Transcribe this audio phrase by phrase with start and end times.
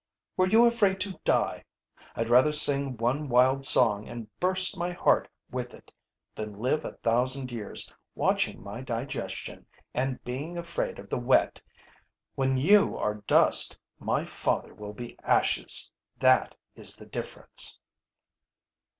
[0.35, 1.63] Were you afraid to die?
[2.15, 5.91] I'd rather sing one wild song and burst my heart with it,
[6.33, 11.61] than live a thousand years watching my digestion and being afraid of the wet.
[12.33, 15.91] When you are dust, my father will be ashes.
[16.17, 17.79] That is the difference."